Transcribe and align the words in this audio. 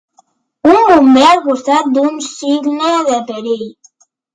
Un 0.69 0.79
bomber 0.87 1.27
al 1.35 1.43
costat 1.49 1.95
d'un 2.01 2.19
signe 2.33 2.99
de 3.15 3.25
perill. 3.33 3.67